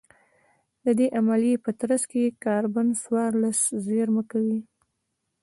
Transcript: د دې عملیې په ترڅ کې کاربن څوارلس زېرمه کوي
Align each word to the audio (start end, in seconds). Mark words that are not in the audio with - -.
د 0.85 0.87
دې 0.99 1.07
عملیې 1.19 1.55
په 1.65 1.71
ترڅ 1.79 2.01
کې 2.11 2.23
کاربن 2.45 2.87
څوارلس 3.03 3.59
زېرمه 3.85 4.23
کوي 4.31 4.59